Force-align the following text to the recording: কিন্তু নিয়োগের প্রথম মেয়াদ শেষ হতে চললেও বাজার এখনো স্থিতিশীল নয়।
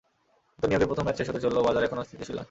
কিন্তু 0.53 0.67
নিয়োগের 0.69 0.89
প্রথম 0.89 1.03
মেয়াদ 1.05 1.17
শেষ 1.19 1.27
হতে 1.31 1.43
চললেও 1.45 1.65
বাজার 1.67 1.85
এখনো 1.87 2.01
স্থিতিশীল 2.07 2.35
নয়। 2.35 2.39